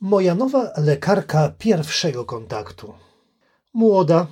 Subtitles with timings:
[0.00, 2.94] Moja nowa lekarka pierwszego kontaktu.
[3.74, 4.26] Młoda,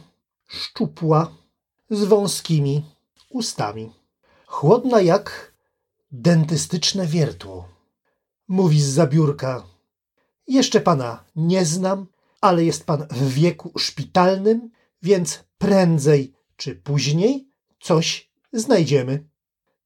[0.46, 1.32] szczupła,
[1.90, 2.84] z wąskimi
[3.30, 3.92] ustami.
[4.46, 5.54] Chłodna jak
[6.12, 7.68] dentystyczne wiertło.
[8.48, 9.66] Mówi z zabiórka.
[10.46, 12.06] Jeszcze pana nie znam,
[12.40, 14.70] ale jest pan w wieku szpitalnym,
[15.02, 17.48] więc prędzej czy później
[17.80, 19.28] coś znajdziemy.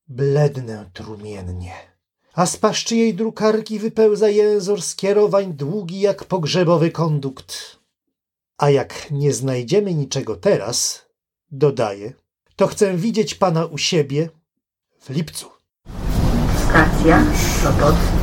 [0.09, 1.75] Blednę trumiennie,
[2.35, 7.79] a z paszczy jej drukarki wypełza jęzor skierowań długi jak pogrzebowy kondukt.
[8.59, 11.07] A jak nie znajdziemy niczego teraz,
[11.51, 12.13] dodaje,
[12.57, 14.29] to chcę widzieć pana u siebie
[15.01, 15.47] w lipcu.
[16.69, 17.25] Stacja
[17.63, 18.22] Sopot.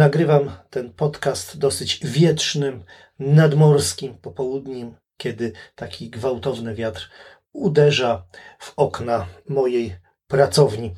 [0.00, 2.84] Nagrywam ten podcast dosyć wietrznym,
[3.18, 7.10] nadmorskim popołudniem, kiedy taki gwałtowny wiatr
[7.52, 8.26] uderza
[8.58, 10.94] w okna mojej pracowni.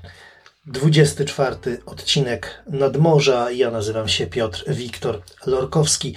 [0.66, 3.50] 24 odcinek Nadmorza.
[3.50, 6.14] Ja nazywam się Piotr Wiktor Lorkowski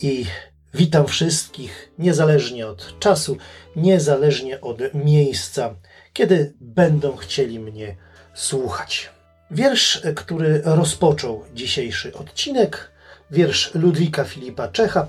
[0.00, 0.26] i
[0.74, 3.36] witam wszystkich niezależnie od czasu,
[3.76, 5.74] niezależnie od miejsca,
[6.12, 7.96] kiedy będą chcieli mnie
[8.34, 9.15] słuchać.
[9.50, 12.90] Wiersz, który rozpoczął dzisiejszy odcinek,
[13.30, 15.08] wiersz Ludwika Filipa Czecha,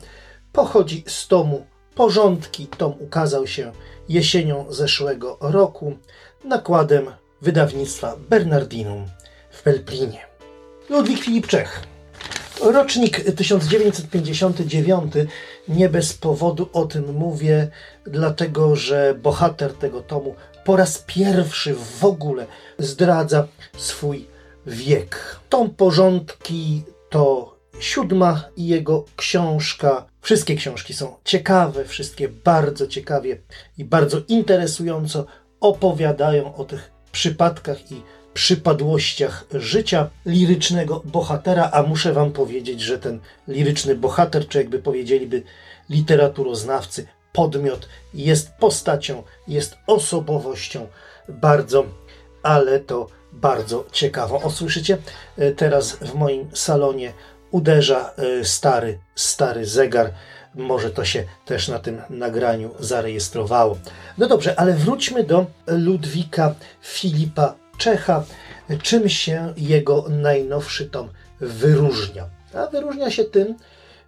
[0.54, 2.68] pochodzi z tomu Porządki.
[2.68, 3.72] Tom ukazał się
[4.10, 5.98] jesienią zeszłego roku
[6.44, 7.06] nakładem
[7.42, 9.06] wydawnictwa Bernardinum
[9.52, 10.20] w Pelplinie.
[10.90, 11.84] Ludwik Filip Czech.
[12.62, 15.14] Rocznik 1959.
[15.68, 17.68] Nie bez powodu o tym mówię,
[18.06, 20.36] dlatego że bohater tego tomu
[20.68, 22.46] po raz pierwszy w ogóle
[22.78, 24.28] zdradza swój
[24.66, 25.40] wiek.
[25.50, 30.06] Tom Porządki to siódma jego książka.
[30.22, 33.42] Wszystkie książki są ciekawe, wszystkie bardzo ciekawie
[33.78, 35.26] i bardzo interesująco
[35.60, 38.02] opowiadają o tych przypadkach i
[38.34, 45.44] przypadłościach życia lirycznego bohatera, a muszę wam powiedzieć, że ten liryczny bohater, czy jakby powiedzieliby
[45.90, 50.88] literaturoznawcy, podmiot jest postacią, jest osobowością
[51.30, 51.86] bardzo,
[52.44, 54.42] ale to bardzo ciekawą.
[54.42, 54.98] O, słyszycie?
[55.38, 57.14] E, teraz w moim salonie
[57.52, 60.14] uderza e, stary, stary zegar.
[60.56, 63.78] Może to się też na tym nagraniu zarejestrowało.
[64.18, 68.24] No dobrze, ale wróćmy do Ludwika Filipa Czecha.
[68.84, 71.10] Czym się jego najnowszy tom
[71.40, 72.26] wyróżnia?
[72.54, 73.56] A wyróżnia się tym,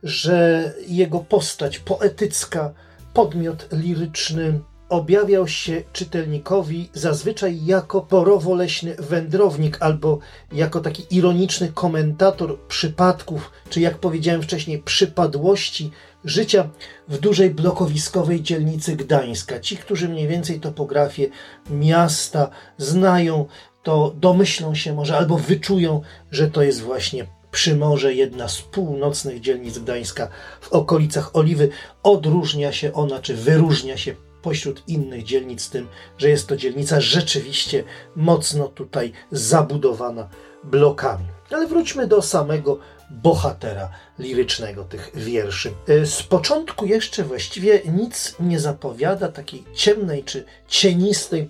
[0.03, 2.73] że jego postać poetycka,
[3.19, 4.59] podmiot liryczny
[4.90, 10.19] objawiał się czytelnikowi zazwyczaj jako porowo-leśny wędrownik albo
[10.52, 15.91] jako taki ironiczny komentator przypadków, czy jak powiedziałem wcześniej, przypadłości
[16.25, 16.69] życia
[17.07, 19.59] w dużej blokowiskowej dzielnicy Gdańska.
[19.59, 21.28] Ci, którzy mniej więcej topografię
[21.69, 23.46] miasta znają,
[23.84, 26.01] to domyślą się może albo wyczują,
[26.31, 30.27] że to jest właśnie Przymorze, jedna z północnych dzielnic Gdańska
[30.61, 31.69] w okolicach Oliwy.
[32.03, 37.83] Odróżnia się ona, czy wyróżnia się pośród innych dzielnic tym, że jest to dzielnica rzeczywiście
[38.15, 40.29] mocno tutaj zabudowana
[40.63, 41.25] blokami.
[41.51, 43.89] Ale wróćmy do samego bohatera
[44.19, 45.73] lirycznego tych wierszy.
[45.88, 51.49] E, z początku jeszcze właściwie nic nie zapowiada takiej ciemnej czy cienistej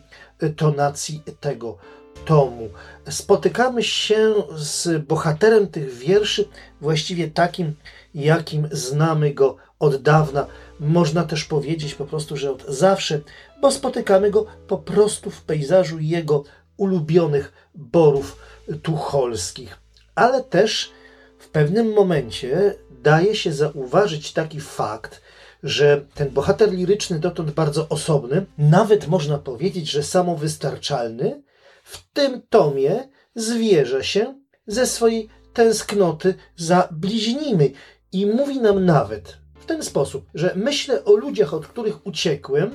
[0.58, 1.78] tonacji tego
[2.26, 2.70] tomu.
[3.10, 6.46] Spotykamy się z bohaterem tych wierszy
[6.82, 7.76] właściwie takim,
[8.16, 10.48] jakim znamy go od dawna.
[10.80, 13.20] Można też powiedzieć po prostu, że od zawsze,
[13.62, 16.44] bo spotykamy go po prostu w pejzażu jego
[16.78, 18.40] ulubionych borów
[18.84, 19.78] tucholskich.
[20.16, 20.92] Ale też
[21.40, 25.22] w pewnym momencie daje się zauważyć taki fakt,
[25.64, 31.42] że ten bohater liryczny, dotąd bardzo osobny, nawet można powiedzieć, że samowystarczalny,
[31.90, 37.74] w tym tomie zwierza się ze swojej tęsknoty za bliźnimi
[38.12, 42.72] i mówi nam nawet w ten sposób, że myślę o ludziach, od których uciekłem,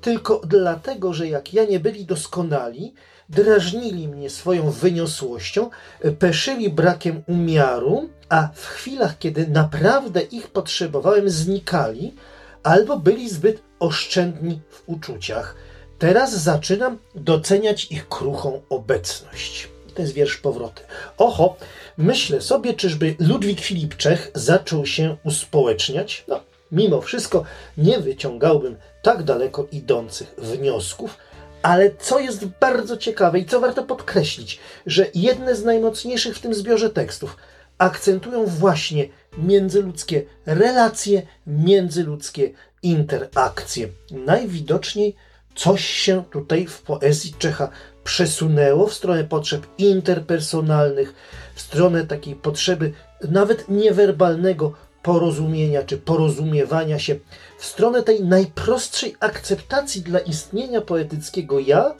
[0.00, 2.94] tylko dlatego, że jak ja nie byli doskonali,
[3.28, 5.70] drażnili mnie swoją wyniosłością,
[6.18, 12.14] peszyli brakiem umiaru, a w chwilach, kiedy naprawdę ich potrzebowałem, znikali
[12.62, 15.56] albo byli zbyt oszczędni w uczuciach.
[16.00, 19.68] Teraz zaczynam doceniać ich kruchą obecność.
[19.94, 20.82] To jest wiersz powroty.
[21.18, 21.56] Oho,
[21.98, 26.24] myślę sobie, czyżby Ludwik Filip Czech zaczął się uspołeczniać?
[26.28, 26.40] No,
[26.72, 27.44] mimo wszystko
[27.78, 31.16] nie wyciągałbym tak daleko idących wniosków,
[31.62, 36.54] ale co jest bardzo ciekawe i co warto podkreślić, że jedne z najmocniejszych w tym
[36.54, 37.36] zbiorze tekstów
[37.78, 39.08] akcentują właśnie
[39.38, 42.50] międzyludzkie relacje, międzyludzkie
[42.82, 43.88] interakcje.
[44.10, 45.16] Najwidoczniej
[45.54, 47.68] coś się tutaj w poezji Czecha
[48.04, 51.14] przesunęło w stronę potrzeb interpersonalnych,
[51.54, 52.92] w stronę takiej potrzeby
[53.30, 57.16] nawet niewerbalnego porozumienia czy porozumiewania się,
[57.58, 61.94] w stronę tej najprostszej akceptacji dla istnienia poetyckiego ja,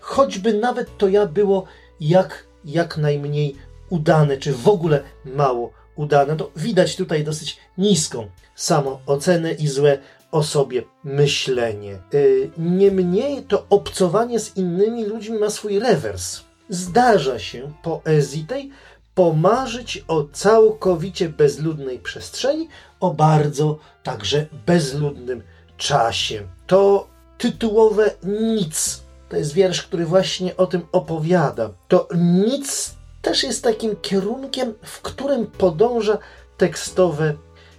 [0.00, 1.64] choćby nawet to ja było
[2.00, 3.56] jak, jak najmniej
[3.90, 6.36] udane, czy w ogóle mało udane.
[6.36, 9.98] To widać tutaj dosyć niską samoocenę i złe
[10.34, 11.98] o sobie myślenie.
[12.14, 16.40] Y, niemniej to obcowanie z innymi ludźmi ma swój rewers.
[16.68, 18.70] Zdarza się poezji tej
[19.14, 22.68] pomarzyć o całkowicie bezludnej przestrzeni,
[23.00, 25.42] o bardzo także bezludnym
[25.76, 26.42] czasie.
[26.66, 27.06] To
[27.38, 29.02] tytułowe nic.
[29.28, 31.70] To jest wiersz, który właśnie o tym opowiada.
[31.88, 36.18] To nic też jest takim kierunkiem, w którym podąża
[36.56, 37.34] tekstowe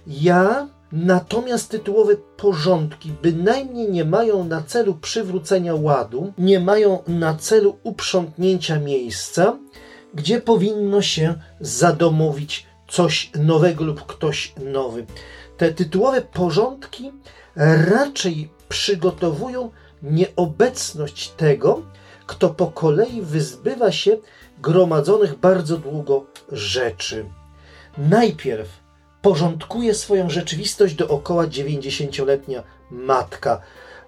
[0.06, 7.78] ja, Natomiast tytułowe porządki bynajmniej nie mają na celu przywrócenia ładu, nie mają na celu
[7.82, 9.58] uprzątnięcia miejsca,
[10.14, 15.06] gdzie powinno się zadomowić coś nowego lub ktoś nowy.
[15.56, 17.12] Te tytułowe porządki
[17.90, 19.70] raczej przygotowują
[20.02, 21.82] nieobecność tego,
[22.26, 24.16] kto po kolei wyzbywa się
[24.58, 27.24] gromadzonych bardzo długo rzeczy.
[27.98, 28.85] Najpierw
[29.26, 33.60] porządkuje swoją rzeczywistość dookoła 90-letnia matka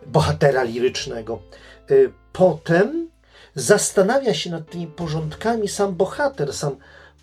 [0.06, 1.42] bohatera lirycznego.
[1.90, 3.08] Y, potem
[3.54, 6.76] zastanawia się nad tymi porządkami sam bohater, sam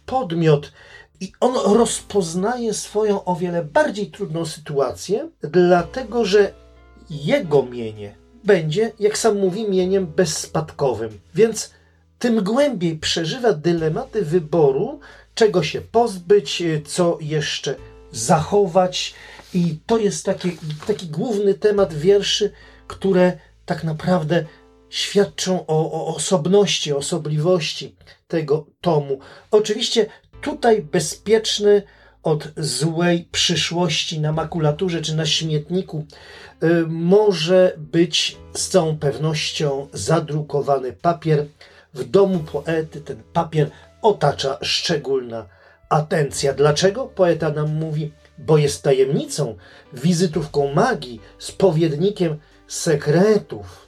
[0.06, 0.72] podmiot,
[1.20, 6.52] i on rozpoznaje swoją o wiele bardziej trudną sytuację, dlatego że
[7.10, 11.20] jego mienie będzie, jak sam mówi, mieniem bezspadkowym.
[11.36, 11.72] Więc
[12.20, 15.00] tym głębiej przeżywa dylematy wyboru,
[15.36, 17.76] czego się pozbyć, co jeszcze
[18.12, 19.14] zachować.
[19.54, 22.52] I to jest taki, taki główny temat wierszy,
[22.88, 24.46] które tak naprawdę
[24.90, 27.96] świadczą o, o osobności, osobliwości
[28.28, 29.20] tego tomu.
[29.52, 30.06] Oczywiście
[30.42, 31.84] tutaj bezpieczny
[32.24, 36.06] od złej przyszłości na makulaturze czy na śmietniku
[36.64, 41.46] y, może być z całą pewnością zadrukowany papier.
[41.94, 43.72] W domu poety ten papier
[44.06, 45.46] otacza szczególna
[45.90, 46.54] atencja.
[46.54, 47.06] Dlaczego?
[47.06, 49.56] Poeta nam mówi, bo jest tajemnicą,
[49.94, 52.38] wizytówką magii, spowiednikiem
[52.68, 53.86] sekretów.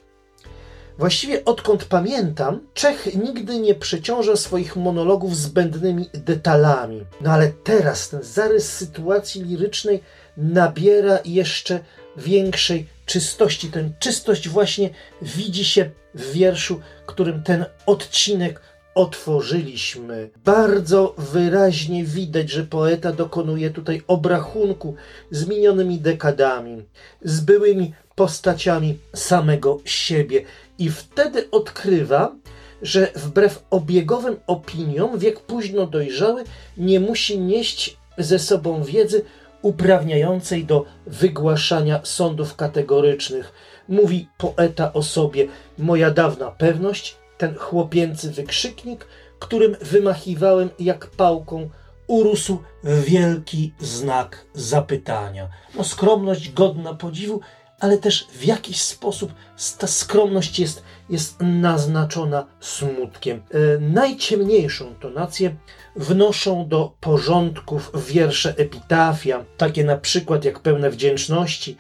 [0.98, 7.06] Właściwie odkąd pamiętam, Czech nigdy nie przeciąża swoich monologów zbędnymi detalami.
[7.22, 10.04] No ale teraz ten zarys sytuacji lirycznej
[10.38, 11.80] nabiera jeszcze
[12.18, 13.72] większej czystości.
[13.72, 14.90] Ten czystość właśnie
[15.22, 18.62] widzi się w wierszu, którym ten odcinek
[18.98, 20.30] otworzyliśmy.
[20.46, 24.96] Bardzo wyraźnie widać, że poeta dokonuje tutaj obrachunku
[25.32, 26.84] z minionymi dekadami,
[27.22, 30.42] z byłymi postaciami samego siebie.
[30.80, 32.36] I wtedy odkrywa,
[32.82, 36.44] że wbrew obiegowym opiniom wiek późno dojrzały
[36.78, 39.22] nie musi nieść ze sobą wiedzy
[39.62, 43.54] uprawniającej do wygłaszania sądów kategorycznych.
[43.90, 45.48] Mówi poeta o sobie:
[45.78, 49.08] Moja dawna pewność ten chłopięcy wykrzyknik,
[49.40, 51.70] którym wymachiwałem jak pałką,
[52.08, 55.50] urósł wielki znak zapytania.
[55.76, 57.42] No, skromność godna podziwu,
[57.80, 59.34] ale też w jakiś sposób
[59.78, 63.44] ta skromność jest, jest naznaczona smutkiem.
[63.52, 65.56] E, najciemniejszą tonację
[65.96, 71.78] wnoszą do porządków wiersze epitafia, takie na przykład jak pełne wdzięczności,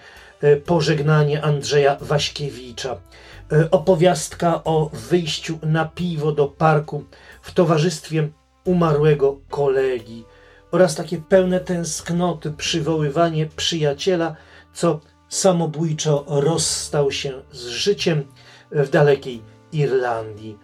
[0.65, 2.97] pożegnanie Andrzeja Waśkiewicza,
[3.51, 7.03] E, opowiastka o wyjściu na piwo do parku
[7.41, 8.29] w towarzystwie
[8.63, 10.25] umarłego kolegi
[10.71, 14.35] oraz takie pełne tęsknoty przywoływanie przyjaciela,
[14.73, 18.23] co samobójczo rozstał się z życiem
[18.71, 19.41] w dalekiej
[19.71, 20.57] Irlandii.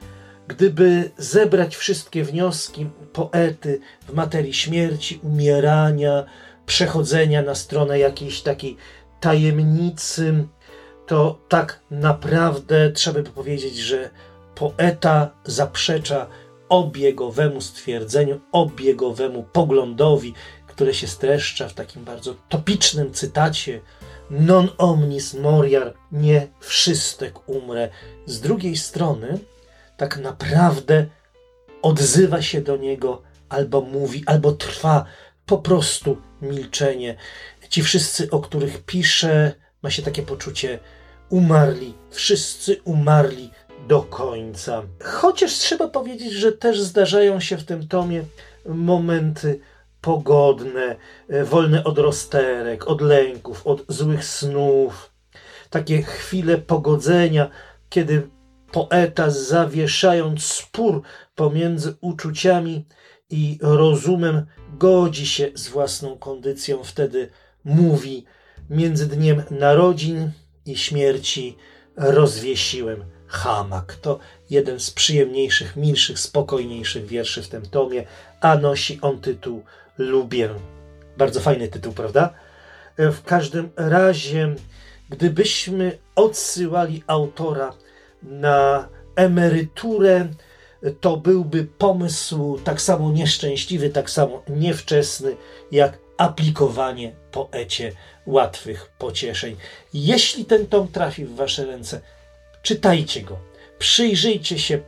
[0.47, 6.25] Gdyby zebrać wszystkie wnioski poety w materii śmierci, umierania,
[6.65, 8.77] przechodzenia na stronę jakiejś takiej
[9.23, 10.47] tajemnicy,
[11.07, 14.09] to tak naprawdę trzeba by powiedzieć, że
[14.55, 16.27] poeta zaprzecza
[16.69, 20.33] obiegowemu stwierdzeniu, obiegowemu poglądowi,
[20.67, 23.81] które się streszcza w takim bardzo topicznym cytacie
[24.29, 27.89] non omnis moriar, nie wszystek umrę.
[28.25, 29.39] Z drugiej strony,
[29.97, 31.05] tak naprawdę
[31.81, 35.05] odzywa się do niego, albo mówi, albo trwa
[35.45, 37.15] po prostu milczenie.
[37.73, 39.53] Ci wszyscy, o których pisze,
[39.83, 40.79] ma się takie poczucie,
[41.29, 43.49] umarli, wszyscy umarli
[43.87, 44.83] do końca.
[45.03, 48.23] Chociaż trzeba powiedzieć, że też zdarzają się w tym tomie
[48.65, 49.59] momenty
[50.01, 50.95] pogodne,
[51.29, 55.11] e, wolne od rozterek, od lęków, od złych snów.
[55.69, 57.49] Takie chwile pogodzenia,
[57.89, 58.29] kiedy
[58.71, 61.01] poeta, zawieszając spór
[61.35, 62.85] pomiędzy uczuciami
[63.29, 64.45] i rozumem,
[64.77, 66.83] godzi się z własną kondycją.
[66.83, 67.29] Wtedy
[67.65, 68.25] mówi:
[68.69, 70.31] Między dniem narodzin
[70.65, 71.57] i śmierci
[71.95, 73.95] rozwiesiłem hamak.
[73.95, 78.05] To jeden z przyjemniejszych, milszych, spokojniejszych wierszy w tym tomie,
[78.41, 79.63] a nosi on tytuł
[79.97, 80.49] Lubię.
[81.17, 82.33] Bardzo fajny tytuł, prawda?
[82.97, 84.55] W każdym razie,
[85.09, 87.73] gdybyśmy odsyłali autora
[88.23, 90.27] na emeryturę,
[91.01, 95.35] to byłby pomysł tak samo nieszczęśliwy, tak samo niewczesny,
[95.71, 97.91] jak aplikowanie poecie
[98.25, 99.55] łatwych pocieszeń.
[99.93, 102.01] Jeśli ten tom trafi w Wasze ręce,
[102.61, 103.39] czytajcie go,
[103.79, 104.81] przyjrzyjcie się,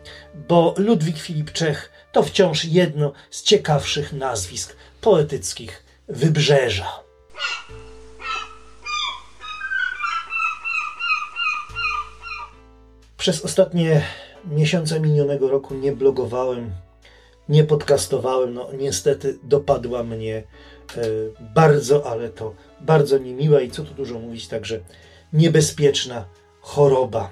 [0.48, 7.06] bo Ludwik Filip Czech to wciąż jedno z ciekawszych nazwisk poetyckich wybrzeża.
[13.18, 14.02] Przez ostatnie
[14.46, 16.72] miesiące minionego roku nie blogowałem,
[17.50, 18.54] nie podcastowałem.
[18.54, 20.44] No, niestety dopadła mnie
[21.40, 24.80] bardzo, ale to bardzo niemiła i co tu dużo mówić, także
[25.34, 26.26] niebezpieczna
[26.62, 27.30] choroba.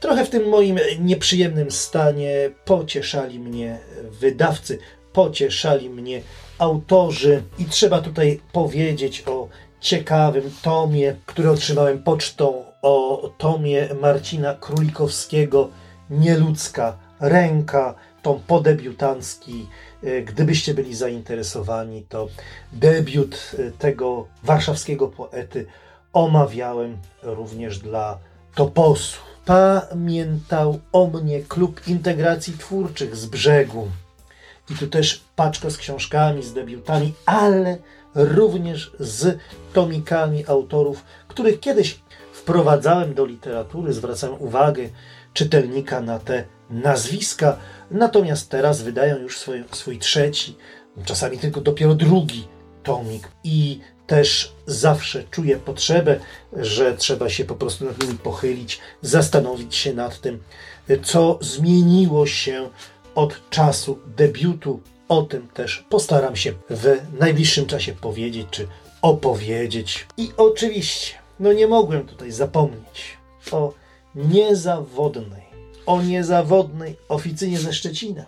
[0.00, 3.78] Trochę w tym moim nieprzyjemnym stanie pocieszali mnie
[4.20, 4.78] wydawcy,
[5.12, 6.22] pocieszali mnie
[6.58, 9.48] autorzy i trzeba tutaj powiedzieć o
[9.80, 15.70] ciekawym tomie, który otrzymałem pocztą, o tomie Marcina Królikowskiego
[16.10, 19.66] Nieludzka ręka, tom podebiutancki.
[20.02, 22.28] E, gdybyście byli zainteresowani, to
[22.72, 25.66] debiut e, tego warszawskiego poety
[26.12, 28.18] omawiałem również dla
[28.54, 29.20] Toposu.
[29.44, 33.88] Pamiętał o mnie Klub Integracji Twórczych z brzegu.
[34.70, 37.78] I tu też paczka z książkami, z debiutami, ale
[38.14, 39.38] również z
[39.72, 42.00] tomikami autorów, których kiedyś
[42.32, 44.88] wprowadzałem do literatury, zwracałem uwagę
[45.32, 47.58] czytelnika na te nazwiska,
[47.90, 50.56] natomiast teraz wydają już swój, swój trzeci,
[51.04, 52.48] czasami tylko dopiero drugi
[52.82, 56.20] tomik i też zawsze czuję potrzebę,
[56.52, 60.42] że trzeba się po prostu nad nimi pochylić, zastanowić się nad tym,
[61.02, 62.68] co zmieniło się
[63.14, 64.80] od czasu debiutu.
[65.08, 68.68] O tym też postaram się w najbliższym czasie powiedzieć czy
[69.02, 70.06] opowiedzieć.
[70.16, 73.16] I oczywiście, no nie mogłem tutaj zapomnieć
[73.52, 73.72] o
[74.14, 75.42] niezawodnej,
[75.86, 78.26] o niezawodnej oficynie ze Szczecina,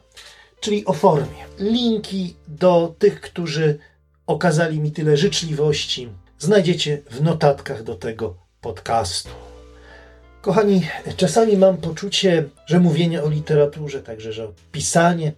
[0.60, 1.44] czyli o formie.
[1.58, 3.78] Linki do tych, którzy
[4.26, 6.08] okazali mi tyle życzliwości,
[6.38, 9.30] znajdziecie w notatkach do tego podcastu.
[10.40, 15.32] Kochani, czasami mam poczucie, że mówienie o literaturze, także że pisanie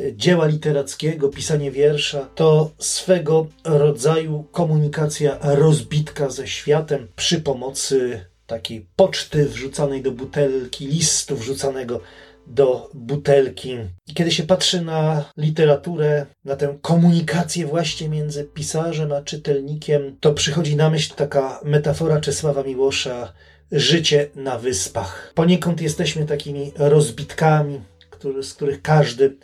[0.00, 8.86] e, dzieła literackiego, pisanie wiersza to swego rodzaju komunikacja rozbitka ze światem przy pomocy takiej
[8.96, 12.00] poczty wrzucanej do butelki, listu wrzucanego
[12.46, 13.76] do butelki.
[14.06, 20.32] I kiedy się patrzy na literaturę, na tę komunikację właśnie między pisarzem a czytelnikiem, to
[20.32, 23.32] przychodzi na myśl taka metafora Czesława Miłosza
[23.72, 25.32] życie na wyspach.
[25.34, 29.36] Poniekąd jesteśmy takimi rozbitkami, który, z których każdy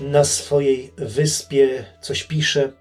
[0.00, 2.72] na swojej wyspie coś pisze,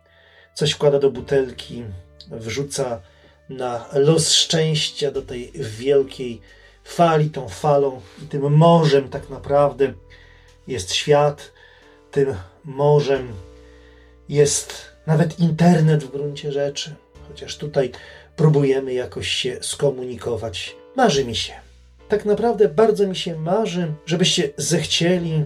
[0.54, 1.84] coś wkłada do butelki,
[2.32, 3.02] wrzuca
[3.50, 6.42] na los szczęścia do tej wielkiej
[6.84, 9.94] fali, tą falą i tym morzem tak naprawdę
[10.68, 11.52] jest świat,
[12.12, 12.36] tym
[12.66, 13.34] morzem
[14.30, 16.96] jest nawet internet w gruncie rzeczy,
[17.28, 17.92] chociaż tutaj
[18.36, 20.76] próbujemy jakoś się skomunikować.
[20.96, 21.54] Marzy mi się.
[22.10, 25.46] Tak naprawdę bardzo mi się marzy, żebyście zechcieli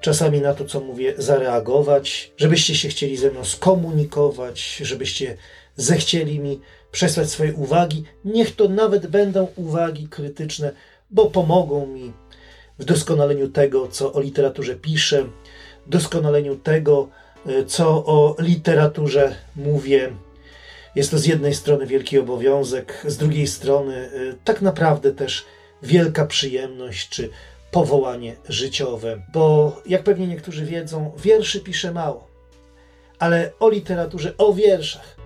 [0.00, 5.36] czasami na to, co mówię, zareagować, żebyście się chcieli ze mną skomunikować, żebyście
[5.76, 6.60] zechcieli mi
[6.92, 8.04] przesłać swoje uwagi.
[8.24, 10.72] Niech to nawet będą uwagi krytyczne,
[11.10, 12.12] bo pomogą mi
[12.78, 15.24] w doskonaleniu tego, co o literaturze piszę,
[15.86, 17.08] doskonaleniu tego,
[17.46, 20.12] e, co o literaturze mówię.
[20.94, 24.10] Jest to z jednej strony wielki obowiązek, z drugiej strony e,
[24.44, 25.46] tak naprawdę też
[25.82, 27.30] wielka przyjemność czy
[27.70, 32.28] powołanie życiowe, bo jak pewnie niektórzy wiedzą, wierszy piszę mało,
[33.18, 35.16] ale o literaturze, o wierszach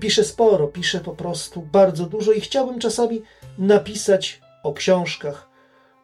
[0.00, 3.22] piszę sporo, piszę po prostu bardzo dużo i chciałbym czasami
[3.58, 5.48] napisać o książkach,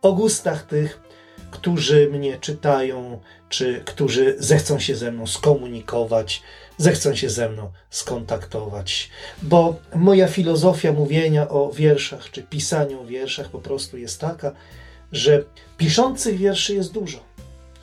[0.02, 1.00] o gustach tych,
[1.50, 6.42] którzy mnie czytają, czy którzy zechcą się ze mną skomunikować,
[6.76, 9.10] zechcą się ze mną skontaktować.
[9.42, 14.52] Bo moja filozofia mówienia o wierszach, czy pisania o wierszach po prostu jest taka,
[15.12, 15.44] że
[15.76, 17.18] piszących wierszy jest dużo,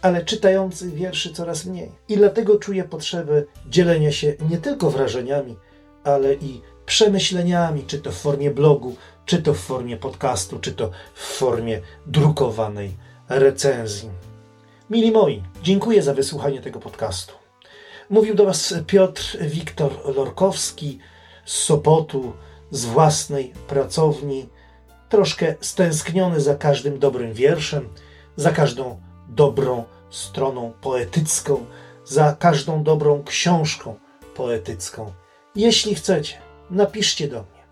[0.01, 1.91] ale czytających wierszy coraz mniej.
[2.09, 5.55] I dlatego czuję potrzebę dzielenia się nie tylko wrażeniami,
[6.05, 8.95] ale i przemyśleniami, czy to w formie blogu,
[9.25, 12.97] czy to w formie podcastu, czy to w formie drukowanej
[13.29, 14.09] recenzji.
[14.89, 17.33] Mili moi, dziękuję za wysłuchanie tego podcastu.
[18.09, 20.99] Mówił do Was Piotr Wiktor Lorkowski
[21.45, 22.33] z Sopotu,
[22.71, 24.49] z własnej pracowni,
[25.09, 27.89] troszkę stęskniony za każdym dobrym wierszem,
[28.35, 31.65] za każdą dobrą stroną poetycką,
[32.05, 33.95] za każdą dobrą książką
[34.35, 35.11] poetycką.
[35.55, 36.37] Jeśli chcecie,
[36.69, 37.63] napiszcie do mnie.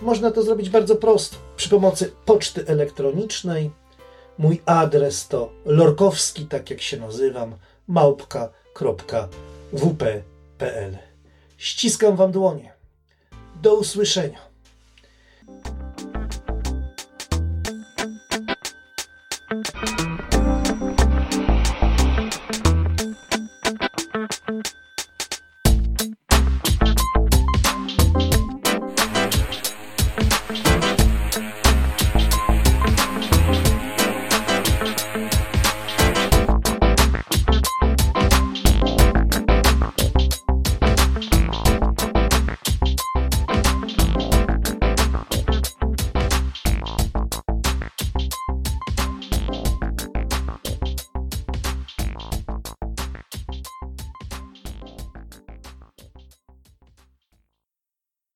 [0.00, 3.70] Można to zrobić bardzo prosto przy pomocy poczty elektronicznej.
[4.38, 7.54] Mój adres to lorkowski, tak jak się nazywam,
[7.88, 8.58] małpka.wp.pl.
[11.56, 12.72] Ściskam Wam dłonie.
[13.62, 14.51] Do usłyszenia.